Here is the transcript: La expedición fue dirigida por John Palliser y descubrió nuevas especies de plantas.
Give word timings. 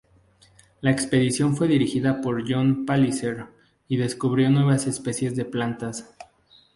La 0.79 0.89
expedición 0.89 1.55
fue 1.55 1.67
dirigida 1.67 2.21
por 2.21 2.43
John 2.51 2.87
Palliser 2.87 3.45
y 3.87 3.97
descubrió 3.97 4.49
nuevas 4.49 4.87
especies 4.87 5.35
de 5.35 5.45
plantas. 5.45 6.15